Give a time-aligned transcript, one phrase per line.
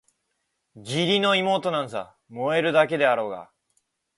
[0.75, 3.51] 義理の妹なんざ萌えるだけだろうがあ！